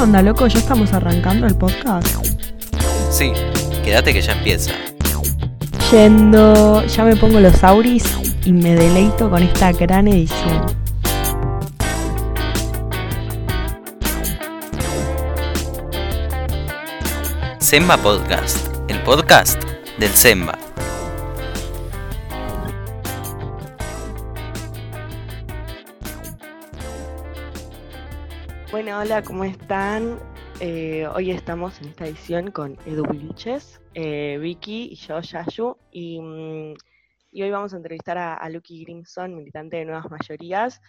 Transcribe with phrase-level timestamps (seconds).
[0.00, 0.46] onda, loco?
[0.46, 2.08] ¿Ya estamos arrancando el podcast?
[3.10, 3.32] Sí,
[3.84, 4.72] quédate que ya empieza.
[5.90, 8.04] Yendo, ya me pongo los auris
[8.44, 10.66] y me deleito con esta gran edición.
[17.58, 19.62] Semba Podcast, el podcast
[19.98, 20.69] del Semba.
[29.10, 30.20] Hola, ¿cómo están?
[30.60, 36.20] Eh, hoy estamos en esta edición con Edu Bliches, eh, Vicky y yo, Yayu, y,
[36.20, 36.74] mm,
[37.32, 40.80] y hoy vamos a entrevistar a, a Lucky Grimson, militante de Nuevas Mayorías,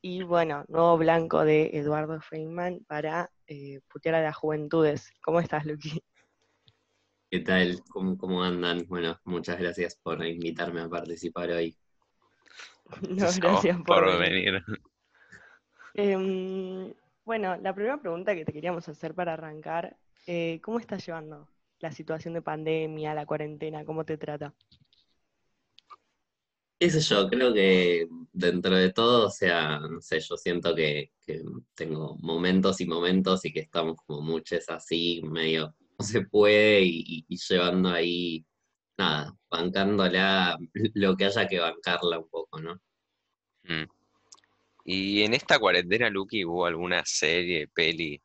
[0.00, 5.12] y bueno, nuevo blanco de Eduardo Feynman para eh, putear a las juventudes.
[5.20, 6.00] ¿Cómo estás, Lucky?
[7.32, 7.82] ¿Qué tal?
[7.88, 8.86] ¿Cómo, ¿Cómo andan?
[8.86, 11.76] Bueno, muchas gracias por invitarme a participar hoy.
[13.10, 14.62] No, Gracias por venir.
[15.94, 16.92] Em,
[17.26, 21.48] bueno, la primera pregunta que te queríamos hacer para arrancar, eh, ¿cómo estás llevando
[21.80, 23.84] la situación de pandemia, la cuarentena?
[23.84, 24.54] ¿Cómo te trata?
[26.78, 31.12] qué sé yo, creo que dentro de todo, o sea, no sé, yo siento que,
[31.26, 31.42] que
[31.74, 37.00] tengo momentos y momentos y que estamos como muchos así, medio no se puede y,
[37.06, 38.44] y- y llevando ahí,
[38.98, 40.58] nada, bancándola
[40.94, 42.80] lo que haya que bancarla un poco, ¿no?
[43.64, 43.86] Mm.
[44.88, 48.22] ¿Y en esta cuarentena, Lucky, hubo alguna serie, peli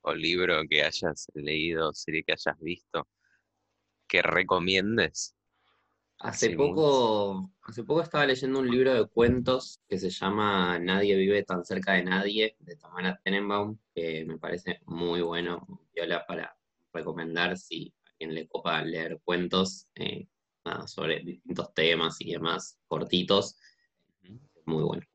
[0.00, 3.06] o libro que hayas leído, serie que hayas visto,
[4.06, 5.36] que recomiendes?
[6.20, 11.42] Hace poco, hace poco estaba leyendo un libro de cuentos que se llama Nadie vive
[11.42, 16.56] tan cerca de nadie, de Tamara Tenenbaum, que me parece muy bueno, viola para
[16.90, 20.26] recomendar si a alguien le copa leer cuentos eh,
[20.86, 23.58] sobre distintos temas y demás, cortitos,
[24.64, 25.07] muy bueno.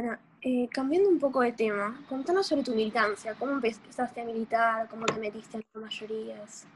[0.00, 4.88] Bueno, eh, cambiando un poco de tema, contanos sobre tu militancia, cómo empezaste a militar,
[4.88, 6.68] cómo te metiste en las mayorías.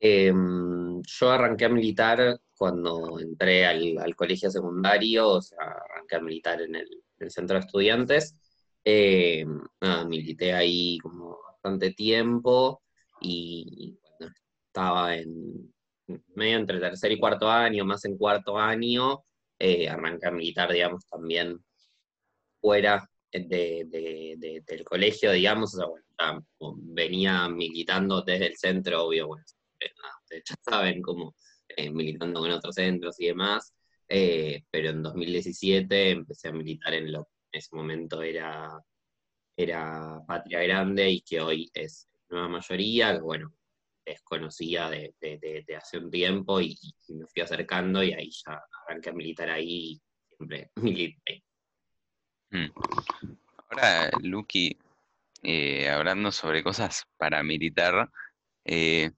[0.00, 6.62] Em, yo arranqué a militar cuando entré al, colegio secundario, o sea, arranqué a militar
[6.62, 8.34] en el, en el centro de estudiantes.
[8.82, 9.56] Em,
[10.08, 12.82] milité ahí como bastante tiempo
[13.20, 13.96] y
[14.66, 15.72] estaba en
[16.34, 19.22] medio entre tercer y cuarto año, más en cuarto año,
[19.60, 21.62] eh, arranqué a militar, digamos, también
[22.60, 25.86] fuera de- de- de- del colegio, digamos, o sea,
[26.58, 29.44] bueno, venía militando desde el centro, obvio, bueno,
[29.80, 29.90] eh,
[30.24, 31.34] ustedes ya saben, como
[31.68, 33.72] eh, militando en otros centros y demás,
[34.08, 38.68] eh, pero en 2017 empecé a militar en lo que en ese momento era,
[39.56, 43.54] era Patria Grande y que hoy es Nueva Mayoría, que bueno,
[44.10, 46.76] desconocía de, de- hace un tiempo y,
[47.08, 50.02] me fui acercando y ahí ya arranqué a militar ahí y
[50.36, 51.42] siempre milité.
[52.50, 52.70] Mm.
[53.68, 54.76] Ahora, Lucky,
[55.42, 58.10] eh, hablando sobre cosas paramilitar,
[58.64, 59.10] eh,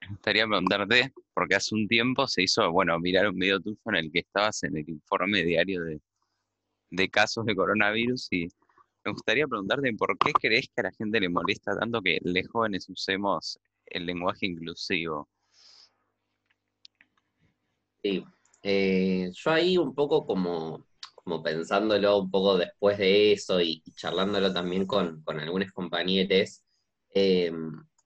[0.00, 3.96] me gustaría preguntarte, porque hace un tiempo se hizo, bueno, mirar un video tuyo en
[3.96, 6.00] el que estabas en el informe diario de,
[6.90, 8.48] de casos de coronavirus y
[9.04, 12.48] me gustaría preguntarte por qué crees que a la gente le molesta tanto que los
[12.48, 13.58] jóvenes usemos
[13.92, 15.28] el lenguaje inclusivo.
[18.02, 18.24] Sí,
[18.62, 24.52] eh, yo ahí un poco como, como pensándolo un poco después de eso y, charlándolo
[24.52, 26.62] también con, con algunos compañeros,
[27.14, 27.52] eh,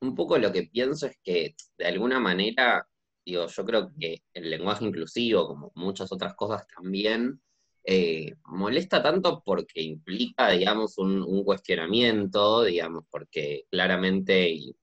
[0.01, 2.87] un poco lo que pienso es que de alguna manera,
[3.25, 7.41] digo, yo creo que el lenguaje inclusivo, como muchas otras cosas también,
[7.85, 14.75] eh, molesta tanto porque implica, digamos, un, cuestionamiento, digamos, porque claramente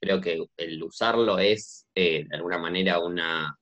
[0.00, 3.56] creo que el usarlo es eh, de alguna manera una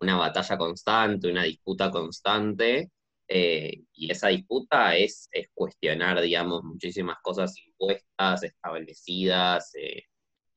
[0.00, 2.90] una batalla constante, una disputa constante,
[3.28, 10.04] eh, y esa disputa es, es cuestionar, digamos, muchísimas cosas impuestas, establecidas eh,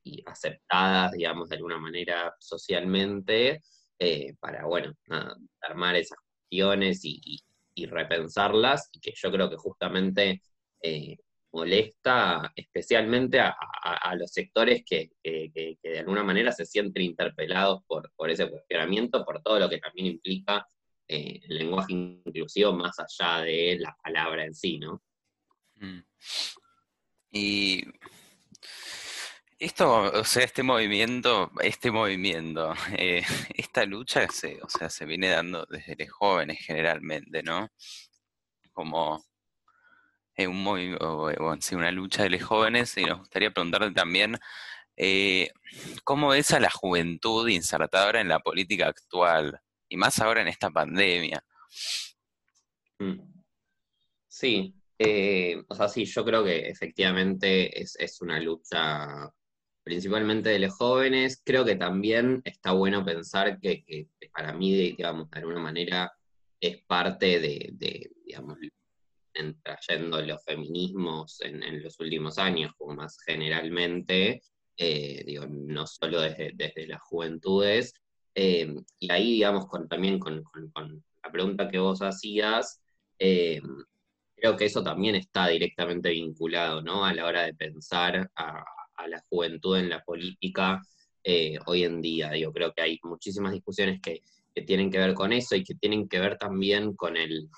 [0.03, 3.61] y aceptadas, digamos, de alguna manera socialmente,
[4.39, 6.17] para, bueno, nada, armar esas
[6.49, 7.39] cuestiones y, y-
[7.77, 10.41] y repensarlas, y que yo creo que justamente
[11.55, 13.55] molesta especialmente a,
[14.15, 19.41] los sectores que- que de alguna manera se sienten interpelados por, por ese cuestionamiento, por
[19.41, 20.67] todo lo que también implica
[21.07, 25.03] eh, el lenguaje inclusivo más allá de la palabra en sí, ¿no?
[25.75, 25.99] Mm.
[27.31, 27.83] Y
[29.59, 33.23] esto, o sea, este movimiento, este movimiento, eh,
[33.55, 37.69] esta lucha se, o sea, se viene dando desde los jóvenes generalmente, ¿no?
[38.73, 39.23] Como
[40.35, 40.67] eh, un
[41.53, 44.37] en sí, una lucha de los jóvenes, y nos gustaría preguntarte también,
[44.97, 45.49] eh,
[46.03, 49.59] ¿cómo ves a la juventud insertada en la política actual?
[49.89, 51.43] Y más ahora en esta pandemia.
[52.99, 53.19] Mm.
[54.27, 59.29] Sí, Eh, o sea, sí, yo creo que efectivamente es, es una lucha
[59.83, 61.41] principalmente de los jóvenes.
[61.43, 66.13] Creo que también está bueno pensar que, que para mí, digamos, de alguna manera
[66.61, 68.57] es parte de, de digamos,
[69.63, 74.41] trayendo los feminismos en, los últimos años, como más generalmente,
[74.77, 77.93] eh, digo, no solo desde, desde las juventudes.
[78.33, 80.43] Eh, y ahí, digamos, también con,
[81.23, 82.81] la pregunta que vos hacías,
[83.19, 83.61] eh,
[84.35, 87.05] creo que eso también está directamente vinculado, ¿no?
[87.05, 88.63] A la hora de pensar a,
[88.95, 90.81] a la juventud en la política
[91.65, 92.35] hoy en día.
[92.37, 94.21] Yo creo que hay muchísimas discusiones que,
[94.53, 97.49] que tienen que ver con eso y que tienen que ver también con el,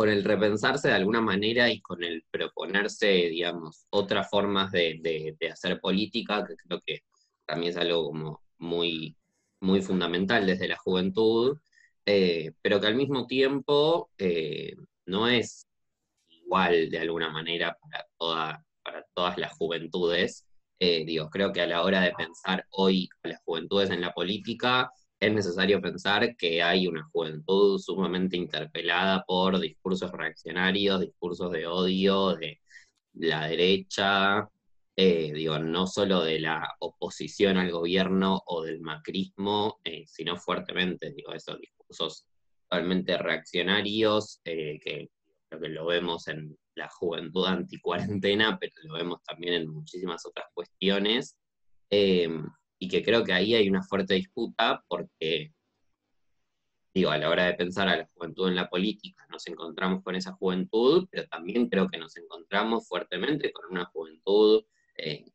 [0.00, 5.78] con el repensarse de alguna manera y con el proponerse, digamos, otras formas de, hacer
[5.78, 7.00] política, que creo que
[7.44, 9.14] también es algo como muy,
[9.60, 11.58] muy fundamental desde la juventud,
[12.06, 14.74] eh, pero que al mismo tiempo eh,
[15.04, 15.66] no es
[16.30, 17.76] igual de alguna manera
[18.16, 18.64] para
[19.12, 20.46] todas las juventudes.
[20.78, 24.14] Eh, digo, creo que a la hora de pensar hoy a las juventudes en la
[24.14, 31.66] política, es necesario pensar que hay una juventud sumamente interpelada por discursos reaccionarios, discursos de
[31.66, 32.60] odio de
[33.12, 34.48] la derecha,
[34.96, 41.12] eh, digo, no solo de la oposición al gobierno o del macrismo, eh, sino fuertemente,
[41.12, 42.26] digo, esos discursos
[42.68, 45.10] totalmente reaccionarios, eh, que
[45.48, 50.46] creo que lo vemos en la juventud anticuarentena, pero lo vemos también en muchísimas otras
[50.54, 51.36] cuestiones
[52.80, 55.52] y que creo que ahí hay una fuerte disputa porque,
[56.94, 60.16] digo, a la hora de pensar a la juventud en la política, nos encontramos con
[60.16, 64.64] esa juventud, pero también creo que nos encontramos fuertemente con una juventud
[64.96, 65.26] eh,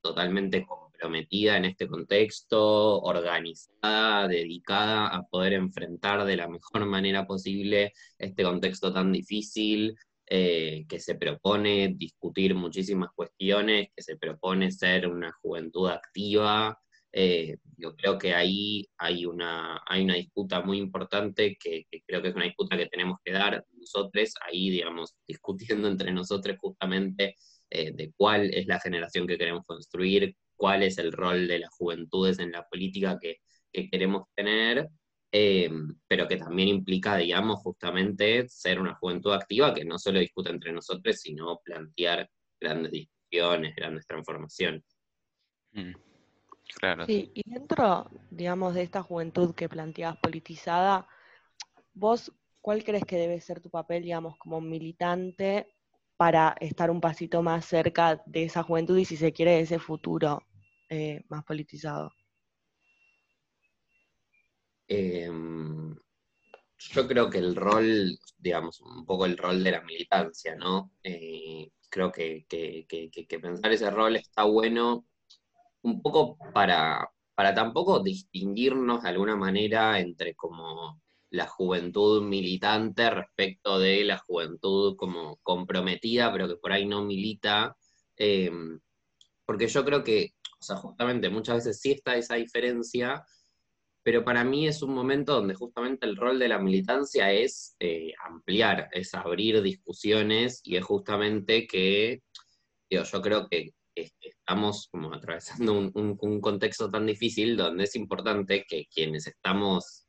[0.00, 7.94] totalmente comprometida en este contexto, organizada, dedicada a poder enfrentar de la mejor manera posible
[8.16, 15.06] este contexto tan difícil, eh, que se propone discutir muchísimas cuestiones, que se propone ser
[15.06, 16.78] una juventud activa.
[17.12, 22.28] Eh, yo creo que ahí hay una, hay una disputa muy importante que, creo que
[22.28, 27.36] es una disputa que tenemos que dar nosotros, ahí, digamos, discutiendo entre nosotros justamente
[27.70, 31.70] eh, de cuál es la generación que queremos construir, cuál es el rol de las
[31.70, 33.38] juventudes en la política que,
[33.72, 34.88] que queremos tener.
[35.36, 35.68] Eh,
[36.06, 40.72] pero que también implica, digamos, justamente ser una juventud activa que no solo discute entre
[40.72, 44.84] nosotros, sino plantear grandes discusiones, grandes transformaciones.
[45.72, 45.90] Mm,
[46.78, 47.06] claro.
[47.06, 51.08] Sí, y dentro, digamos, de esta juventud que planteabas politizada,
[51.94, 55.66] vos, ¿cuál crees que debe ser tu papel, digamos, como militante
[56.16, 59.80] para estar un pasito más cerca de esa juventud y, si se quiere, de ese
[59.80, 60.44] futuro
[60.88, 62.12] eh, más politizado?
[64.88, 65.96] Em,
[66.78, 70.92] yo creo que el rol, digamos, un poco el rol de la militancia, ¿no?
[71.02, 72.46] Eh, creo que,
[73.40, 75.06] pensar ese rol está bueno
[75.82, 83.78] un poco para, para tampoco distinguirnos de alguna manera entre como la juventud militante respecto
[83.78, 87.76] de la juventud como comprometida, pero que por ahí no milita,
[88.16, 88.80] em,
[89.44, 93.24] porque yo creo que, o sea, justamente muchas veces sí está esa diferencia,
[94.04, 98.12] pero para mí es un momento donde justamente el rol de la militancia es eh,
[98.22, 102.22] ampliar, es abrir discusiones y es justamente que,
[102.90, 109.26] yo creo que estamos como atravesando un, contexto tan difícil donde es importante que quienes
[109.26, 110.06] estamos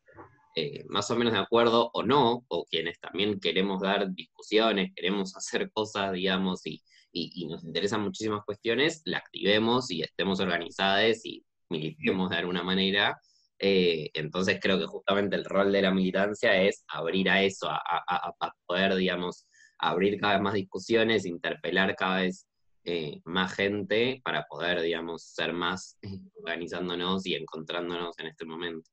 [0.58, 5.38] eh, más o menos de acuerdo o no, o quienes también queremos dar discusiones, queremos
[5.38, 6.84] hacer cosas, digamos, y,
[7.14, 13.18] y nos interesan muchísimas cuestiones, la activemos y estemos organizadas y militemos de alguna manera
[13.60, 18.56] eh, entonces creo que justamente el rol de la militancia es abrir a eso, a,
[18.66, 19.48] poder, digamos,
[19.78, 22.48] abrir cada vez más discusiones, interpelar cada vez
[22.84, 25.98] eh, más gente para poder, digamos, ser más
[26.36, 28.90] organizándonos y encontrándonos en este momento.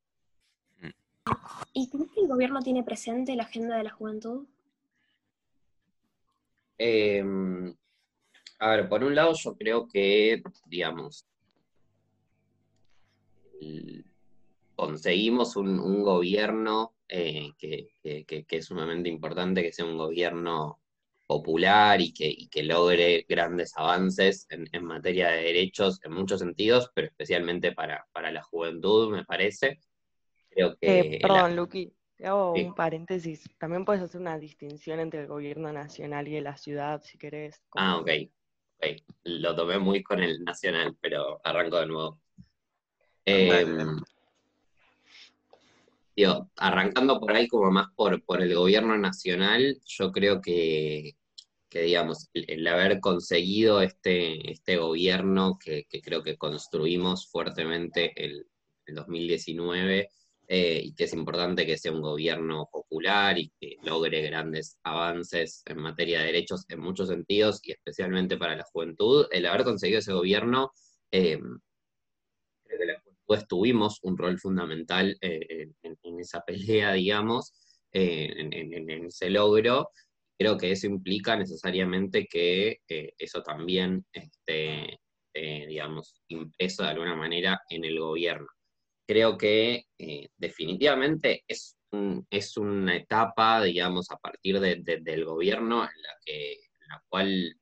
[1.73, 4.47] ¿Y crees que el gobierno tiene presente la agenda de la juventud?
[6.78, 7.75] Em,
[8.59, 11.25] a ver, por un lado yo creo que, digamos,
[14.82, 20.80] conseguimos un, gobierno eh, que, es sumamente importante, que sea un gobierno
[21.24, 27.70] popular y que, logre grandes avances en, materia de derechos en muchos sentidos, pero especialmente
[27.70, 29.78] para, la juventud, me parece.
[30.50, 33.44] Creo que eh, perdón, Luqui, te hago un paréntesis.
[33.58, 37.62] También puedes hacer una distinción entre el gobierno nacional y de la ciudad, si querés.
[37.76, 38.10] Ah, ok.
[39.22, 42.18] Lo tomé muy con el nacional, pero arranco de nuevo.
[46.57, 51.16] Arrancando por ahí como más por, por el gobierno nacional, yo creo que,
[51.71, 58.47] digamos, el, haber conseguido este, este gobierno que, creo que construimos fuertemente el,
[58.87, 60.09] el 2019,
[60.49, 65.62] eh, y que es importante que sea un gobierno popular y que logre grandes avances
[65.66, 69.26] en materia de derechos en muchos sentidos y especialmente para la juventud.
[69.31, 70.73] El haber conseguido ese gobierno,
[71.11, 71.38] eh,
[72.69, 72.76] que
[73.49, 77.52] tuvimos un rol fundamental eh, en, esa pelea, digamos,
[77.93, 79.91] en, ese logro.
[80.38, 82.81] Creo que eso implica necesariamente que
[83.19, 84.99] eso también esté,
[85.35, 88.49] digamos, impreso de alguna manera en el gobierno
[89.07, 91.76] creo que eh, definitivamente es,
[92.31, 96.57] es una etapa, digamos, a partir del gobierno en la, que,
[96.88, 97.55] la cual,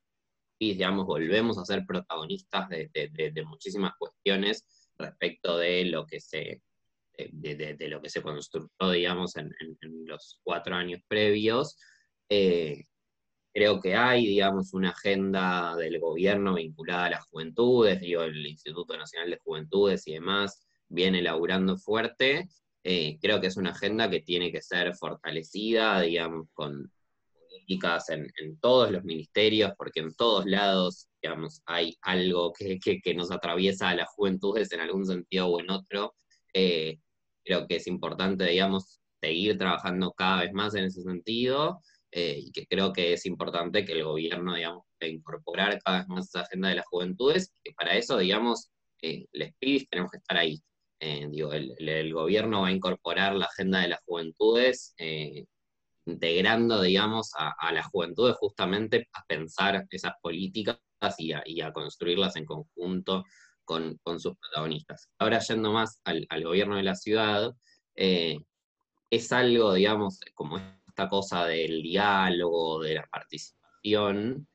[0.61, 4.65] digamos, volvemos a ser protagonistas de, muchísimas cuestiones
[5.01, 6.63] respecto de lo que se,
[7.33, 9.53] de, lo que se construyó, digamos, en,
[10.07, 11.77] los cuatro años previos.
[12.29, 12.85] Eh,
[13.53, 18.97] creo que hay, digamos, una agenda del gobierno vinculada a las juventudes, digo, el Instituto
[18.97, 22.49] Nacional de Juventudes y demás, viene laburando fuerte.
[22.83, 26.91] Eh, creo que es una agenda que tiene que ser fortalecida, digamos, con
[27.61, 33.91] políticas en, todos los ministerios, porque en todos lados, digamos, hay algo que, nos atraviesa
[33.91, 36.15] a las juventudes en algún sentido o en otro.
[36.55, 36.99] Eh,
[37.45, 41.81] creo que es importante, digamos, seguir trabajando cada vez más en ese sentido.
[42.13, 46.27] Eh, y que creo que es importante que el gobierno, digamos, incorporar cada vez más
[46.27, 50.61] esa agenda de las juventudes, que para eso, digamos, les pido tenemos que estar ahí.
[51.03, 55.47] Eh, digo, el, gobierno va a incorporar la agenda de las juventudes, eh,
[56.13, 60.79] integrando, digamos, a, las juventudes justamente a pensar esas políticas
[61.19, 63.25] y a, construirlas en conjunto
[63.65, 65.09] con, sus protagonistas.
[65.19, 67.53] Ahora, yendo más al, gobierno de la ciudad,
[67.95, 68.39] eh,
[69.11, 74.47] es algo, digamos, como esta cosa del diálogo, de la participación,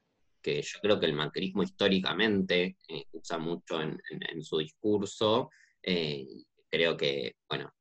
[0.42, 2.78] que yo creo que el macrismo históricamente
[3.14, 5.50] usa mucho en su discurso,
[5.88, 6.26] eh,
[6.70, 7.72] creo que, bueno,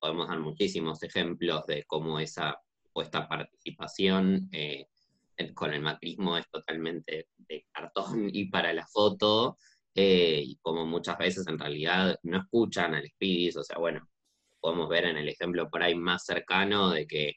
[0.00, 2.60] podemos dar muchísimos ejemplos de cómo esa
[3.02, 4.86] esta participación eh,
[5.54, 9.58] con el macrismo es totalmente de cartón y para la foto,
[9.94, 14.08] eh, y como muchas veces en realidad no escuchan al Spidis, o sea, bueno,
[14.60, 17.34] podemos ver en el ejemplo por ahí más cercano de que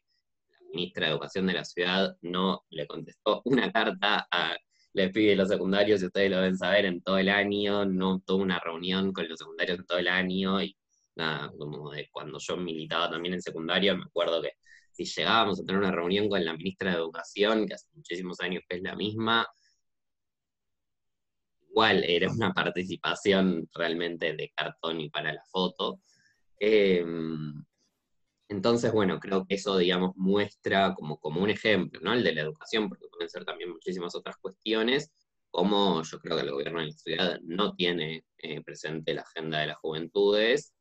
[0.52, 4.58] la ministra de Educación de la ciudad no le contestó una carta a
[4.94, 8.44] les pide los secundarios, y ustedes lo deben saber, en todo el año, no tuvo
[8.44, 10.76] una reunión con los secundarios en todo el año, y
[11.16, 14.54] nada, como de cuando yo militaba también en secundario, me acuerdo que
[15.06, 18.64] si llegábamos a tener una reunión con la ministra de Educación, que hace muchísimos años
[18.68, 19.48] que es la misma,
[21.70, 26.02] igual era una participación realmente de cartón y para la foto.
[26.60, 27.64] Em,
[28.50, 32.14] entonces, bueno, creo que eso, digamos, muestra como, como un ejemplo, ¿no?
[32.14, 35.12] El de la educación, porque pueden ser también muchísimas otras cuestiones,
[35.50, 39.60] como yo creo que el gobierno de la ciudad no tiene eh, presente la agenda
[39.60, 40.74] de las juventudes,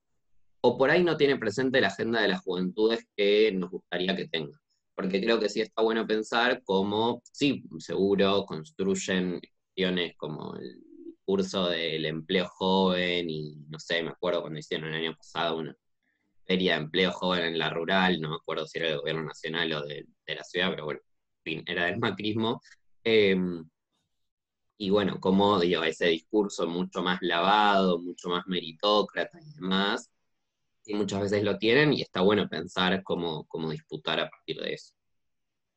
[0.62, 4.28] o por ahí no tiene presente la agenda de las juventudes que nos gustaría que
[4.28, 4.58] tenga.
[4.94, 10.78] Porque creo que sí está bueno pensar cómo, sí, seguro, construyen cuestiones como el
[11.24, 15.76] curso del empleo joven y no sé, me acuerdo cuando hicieron el año pasado una
[16.44, 19.72] feria de empleo joven en la rural, no me acuerdo si era del gobierno nacional
[19.72, 22.60] o de, la ciudad, pero bueno, en fin, era del macrismo.
[23.04, 23.64] Em,
[24.78, 30.10] y bueno, como digo, ese discurso mucho más lavado, mucho más meritócrata y demás,
[30.90, 34.74] y muchas veces lo tienen, y está bueno pensar cómo, cómo disputar a partir de
[34.74, 34.92] eso.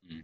[0.02, 0.22] Mm.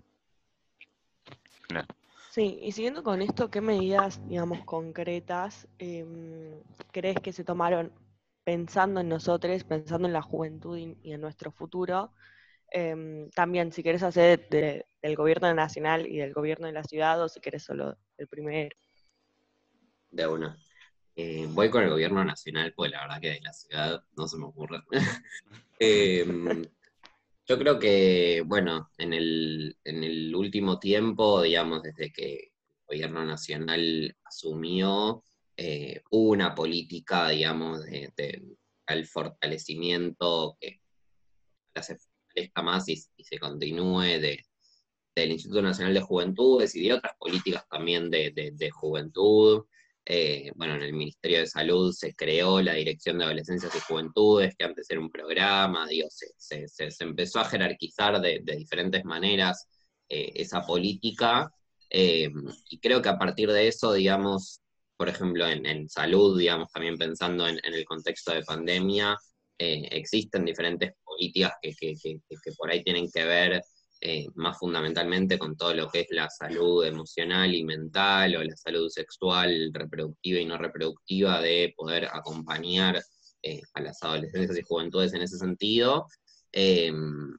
[2.32, 7.92] Sí, y siguiendo con esto, ¿qué medidas, digamos, concretas em, crees que se tomaron
[8.42, 12.12] pensando en nosotros, pensando en la juventud y, en nuestro futuro.
[12.72, 17.28] Em, también, si querés hacer del gobierno nacional y del gobierno de la ciudad, o
[17.28, 18.76] si querés solo el primero.
[20.10, 20.58] De una.
[21.16, 24.38] Eh, voy con el gobierno nacional, pues la verdad que de la ciudad no se
[24.38, 24.82] me ocurre.
[25.82, 26.62] Em,
[27.46, 33.24] yo creo que, bueno, en el, en el último tiempo, digamos, desde que el gobierno
[33.24, 35.24] nacional asumió,
[35.62, 38.42] eh, una política, digamos, de,
[38.86, 40.80] al fortalecimiento que
[41.82, 44.42] se fortalezca más y, se continúe de,
[45.14, 49.66] del Instituto Nacional de Juventudes y de otras políticas también de, juventud.
[50.04, 54.54] Eh, bueno, en el Ministerio de Salud se creó la Dirección de Adolescencias y Juventudes,
[54.56, 56.66] que antes era un programa, digo, se,
[57.00, 59.68] empezó a jerarquizar de, diferentes maneras
[60.08, 61.50] eh, esa política,
[61.92, 64.60] y creo que a partir de eso, digamos,
[64.96, 69.16] por ejemplo, en, salud, digamos, también pensando en, el contexto de pandemia,
[69.58, 73.62] eh, existen diferentes políticas políticas que, por ahí tienen que ver
[74.02, 78.56] eh, más fundamentalmente con todo lo que es la salud emocional y mental o la
[78.56, 83.02] salud sexual, reproductiva y no reproductiva, de poder acompañar
[83.42, 86.06] eh, a las adolescencias y juventudes en ese sentido.
[86.50, 87.36] Em,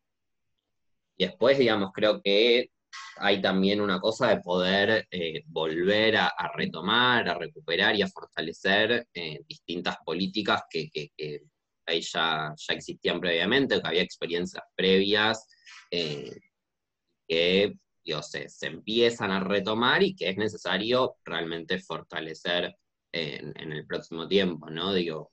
[1.18, 2.70] y después, digamos, creo que
[3.18, 9.08] hay también una cosa de poder eh, volver a, retomar, a recuperar y a fortalecer
[9.48, 10.90] distintas políticas que,
[11.88, 15.48] ahí ya, ya existían previamente, que había experiencias previas
[15.94, 16.40] eh,
[17.32, 17.78] que
[18.22, 22.76] se, empiezan a retomar y que es necesario realmente fortalecer
[23.14, 24.94] en, el próximo tiempo, ¿no?
[24.94, 25.32] Digo,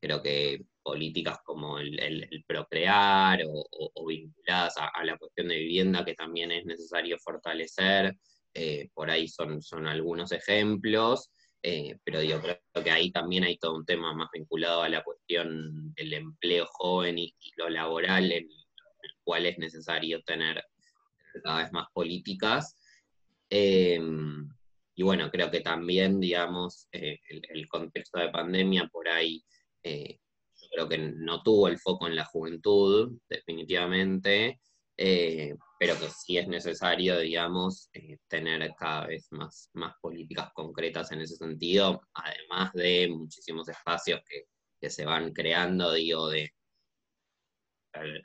[0.00, 6.50] creo que políticas como el, procrear o, vinculadas a, la cuestión de vivienda que también
[6.50, 8.16] es necesario fortalecer,
[8.52, 11.30] eh, por ahí son, son algunos ejemplos,
[11.62, 15.04] eh, pero yo creo que ahí también hay todo un tema más vinculado a la
[15.04, 20.64] cuestión del empleo joven y, lo laboral, en, el cual es necesario tener
[21.42, 22.76] cada vez más políticas.
[23.50, 24.48] Em,
[24.94, 29.44] y bueno, creo que también, digamos, eh, el, contexto de pandemia por ahí,
[29.82, 30.18] eh,
[30.60, 34.60] yo creo que no tuvo el foco en la juventud, definitivamente,
[34.96, 41.10] eh, pero que sí es necesario, digamos, eh, tener cada vez más, más políticas concretas
[41.12, 44.46] en ese sentido, además de muchísimos espacios que,
[44.86, 46.52] se van creando, digo, de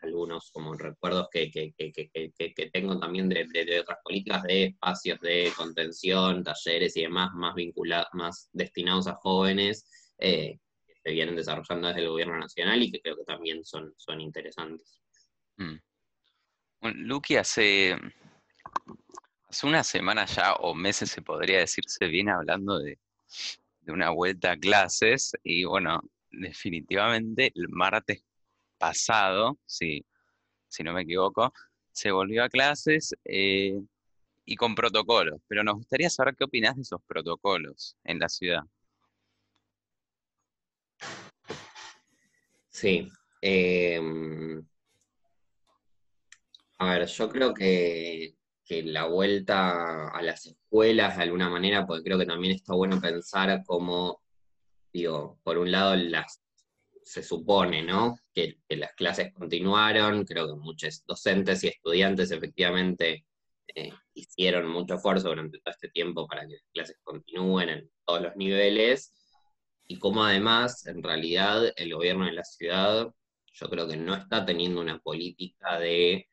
[0.01, 1.51] algunos como recuerdos que,
[2.73, 8.49] tengo también de, otras políticas, de espacios de contención, talleres y demás, más vinculados, más
[8.53, 13.17] destinados a jóvenes, eh, que se vienen desarrollando desde el gobierno nacional y que creo
[13.17, 14.99] que también son, son interesantes.
[15.57, 15.75] Mm.
[16.81, 17.97] Lucky hace,
[19.49, 22.97] hace una semana ya, o meses se podría decir, se viene hablando de,
[23.87, 28.23] una vuelta a clases y bueno, definitivamente el martes
[28.79, 30.03] pasado, si,
[30.67, 31.53] si no me equivoco,
[31.91, 33.79] se volvió a clases eh,
[34.45, 38.63] y con protocolos, pero nos gustaría saber qué opinas de esos protocolos en la ciudad.
[42.69, 43.11] Sí,
[43.41, 43.99] eh,
[46.79, 48.35] a ver, yo creo que,
[48.69, 53.63] la vuelta a las escuelas de alguna manera, porque creo que también está bueno pensar
[53.65, 54.21] cómo,
[54.93, 56.39] digo, por un lado las
[57.09, 58.19] se supone, ¿no?
[58.35, 63.25] Que, las clases continuaron, creo que muchos docentes y estudiantes efectivamente
[63.73, 68.21] eh, hicieron mucho esfuerzo durante todo este tiempo para que las clases continúen en todos
[68.21, 69.11] los niveles,
[69.87, 73.11] y cómo además, en realidad, el gobierno de la ciudad,
[73.53, 76.29] yo creo que no está teniendo una política de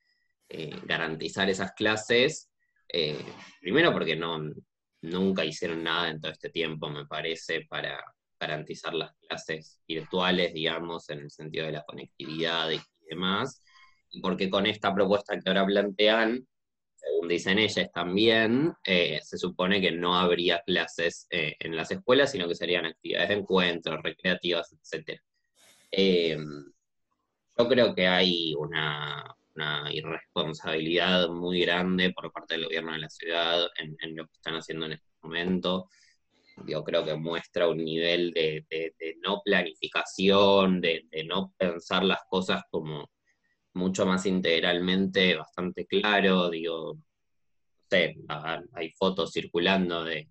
[0.51, 2.51] eh, garantizar esas clases,
[2.93, 3.19] eh,
[3.63, 4.43] primero porque no,
[5.01, 7.99] nunca hicieron nada en todo este tiempo, me parece, para
[8.39, 13.63] garantizar las clases virtuales, digamos, en el sentido de la conectividad y demás,
[14.11, 16.47] y porque con esta propuesta que ahora plantean,
[16.95, 22.49] según dicen ellas también, eh, se supone que no habría clases en las escuelas, sino
[22.49, 25.21] que serían actividades de encuentro, recreativas, etc.
[27.59, 29.37] yo creo que hay una
[29.91, 34.87] irresponsabilidad muy grande por parte del gobierno de la ciudad en, lo que están haciendo
[34.87, 35.89] en este momento.
[36.65, 38.65] Yo creo que muestra un nivel de,
[39.23, 43.11] no planificación, de, no pensar las cosas como
[43.75, 46.51] mucho más integralmente bastante claro.
[46.51, 47.03] Digo, no
[47.91, 48.17] sé,
[48.73, 50.29] hay fotos circulando de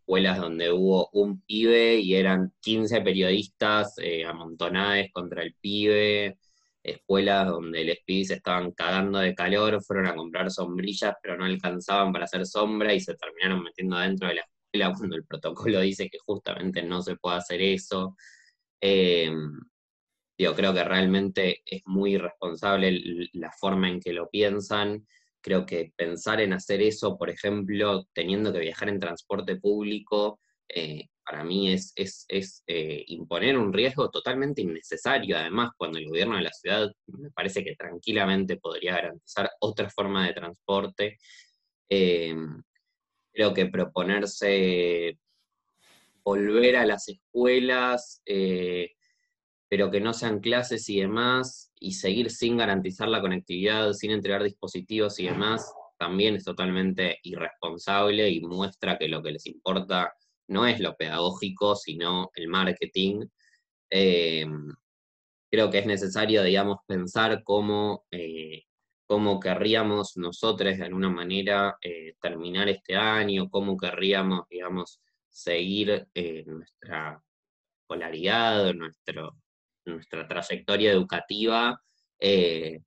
[0.00, 6.38] escuelas donde hubo un pibe y eran 15 periodistas eh, amontonados contra el pibe
[6.82, 12.12] escuelas donde les pibes estaban cagando de calor, fueron a comprar sombrillas, pero no alcanzaban
[12.12, 16.18] para hacer sombra y se terminaron metiendo adentro de la cuando el protocolo dice que
[16.18, 18.16] justamente no se puede hacer eso.
[18.80, 19.32] Eh,
[20.38, 25.06] yo creo que realmente es muy irresponsable la forma en que lo piensan.
[25.40, 31.08] Creo que pensar en hacer eso, por ejemplo, teniendo que viajar en transporte público, eh,
[31.24, 35.36] para mí es, es, eh, imponer un riesgo totalmente innecesario.
[35.36, 40.26] Además, cuando el gobierno de la ciudad me parece que tranquilamente podría garantizar otra forma
[40.26, 41.18] de transporte,
[41.90, 42.34] eh,
[43.38, 45.16] creo que proponerse
[46.24, 48.90] volver a las escuelas, eh,
[49.68, 54.42] pero que no sean clases y demás, y seguir sin garantizar la conectividad, sin entregar
[54.42, 60.12] dispositivos y demás, también es totalmente irresponsable y muestra que lo que les importa
[60.48, 63.24] no es lo pedagógico, sino el marketing.
[63.88, 64.46] Eh,
[65.48, 68.64] creo que es necesario, digamos, pensar cómo, eh,
[69.08, 76.06] cómo querríamos nosotros de alguna manera eh, terminar este año, cómo querríamos, digamos, seguir
[76.46, 77.22] nuestra
[77.86, 79.36] polaridad, nuestro,
[79.86, 81.80] nuestra trayectoria educativa
[82.20, 82.80] eh,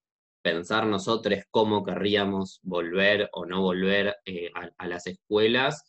[0.44, 4.16] pensar nosotros cómo querríamos volver o no volver
[4.78, 5.84] a, las escuelas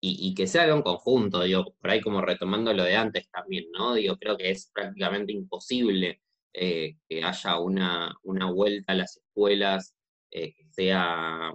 [0.00, 3.66] y, que se haga en conjunto, digo, por ahí como retomando lo de antes también,
[3.72, 3.94] ¿no?
[3.94, 6.20] Digo, creo que es prácticamente imposible
[6.58, 9.94] que haya una, una vuelta a las escuelas
[10.30, 11.52] que sea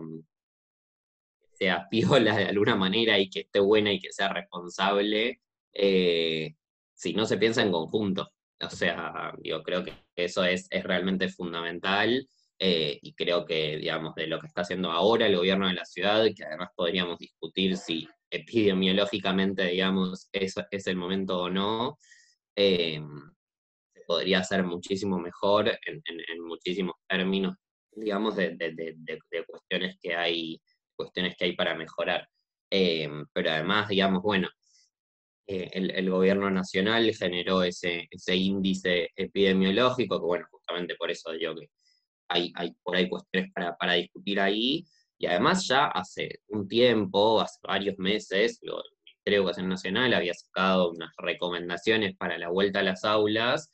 [1.61, 5.41] sea piola de alguna manera y que esté buena y que sea responsable,
[5.73, 6.55] eh,
[6.95, 8.31] si no se piensa en conjunto.
[8.59, 12.27] O sea, yo creo que eso es, es realmente fundamental
[12.59, 15.85] eh, y creo que, digamos, de lo que está haciendo ahora el gobierno de la
[15.85, 21.97] ciudad, que además podríamos discutir si epidemiológicamente, digamos, eso es el momento o no,
[22.55, 23.01] eh,
[24.11, 26.01] podría hacer muchísimo mejor en,
[26.43, 27.55] muchísimos términos,
[27.91, 30.61] digamos, de, de cuestiones que hay
[31.01, 32.27] cuestiones que hay para mejorar.
[32.69, 34.49] Eh, pero además, digamos, bueno,
[35.47, 41.55] eh, el, gobierno nacional generó ese, ese índice epidemiológico, que bueno, justamente por eso digo
[41.55, 41.69] que
[42.29, 44.85] hay, hay por ahí cuestiones para, para discutir ahí,
[45.17, 48.85] y además ya hace un tiempo, hace varios meses, el Ministerio
[49.25, 53.69] de Educación Nacional había sacado unas recomendaciones para la vuelta a las aulas,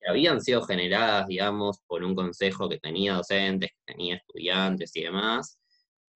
[0.00, 5.02] que habían sido generadas, digamos, por un consejo que tenía docentes, que tenía estudiantes y
[5.02, 5.58] demás,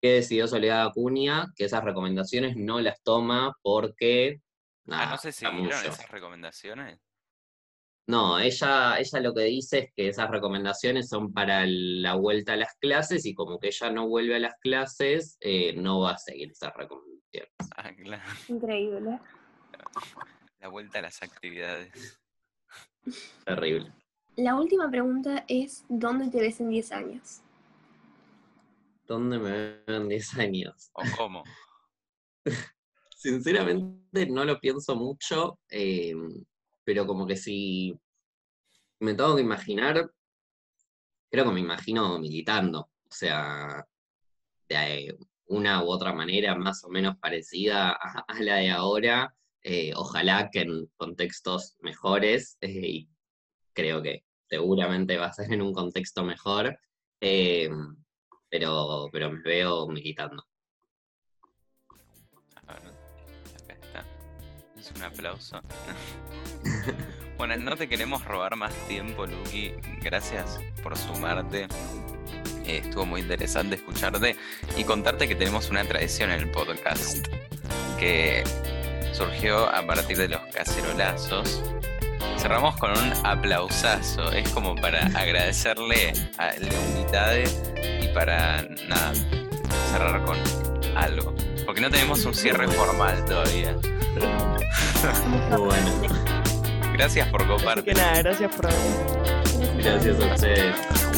[0.00, 4.40] que decidió Soledad Acuña que esas recomendaciones no las toma porque...
[4.88, 7.00] ah, no sé si vieron esas recomendaciones.
[8.08, 12.56] No, ella, ella lo que dice es que esas recomendaciones son para la vuelta a
[12.56, 16.18] las clases y como que ella no vuelve a las clases, eh, no va a
[16.18, 17.52] seguir esas recomendaciones.
[17.76, 18.22] Ah, claro.
[18.48, 19.20] Increíble.
[20.58, 22.20] La vuelta a las actividades.
[23.44, 23.92] Terrible.
[24.36, 27.42] La última pregunta es, ¿dónde te ves en 10 años?
[29.06, 30.90] ¿Dónde me veo en 10 años?
[30.94, 31.44] ¿O cómo?
[33.16, 36.14] Sinceramente no lo pienso mucho, eh,
[36.84, 37.98] pero como que si
[39.00, 40.10] me tengo que imaginar,
[41.30, 43.86] creo que me imagino militando, o sea,
[44.68, 50.50] de una u otra manera más o menos parecida a, la de ahora, eh, ojalá
[50.50, 53.08] que en contextos mejores, eh, y
[53.72, 56.78] creo que seguramente va a ser en un contexto mejor,
[57.20, 60.44] pero, pero me veo militando.
[62.66, 64.04] acá está.
[64.76, 65.60] Es un aplauso.
[67.38, 69.72] bueno, no te queremos robar más tiempo, Luki.
[70.02, 71.68] Gracias por sumarte.
[72.66, 74.36] Eh, estuvo muy interesante escucharte
[74.76, 77.26] y contarte que tenemos una tradición en el podcast
[77.98, 78.44] que
[79.12, 81.62] surgió a partir de los cacerolazos.
[82.38, 84.32] Cerramos con un aplausazo.
[84.32, 87.44] Es como para agradecerle a Leonitade
[88.14, 89.12] para nada,
[89.90, 90.38] cerrar con
[90.96, 91.34] algo.
[91.64, 93.76] Porque no tenemos un cierre formal todavía.
[95.56, 95.92] bueno.
[96.92, 97.96] Gracias por compartir.
[97.96, 98.68] nada, gracias por
[99.78, 101.11] Gracias a ustedes.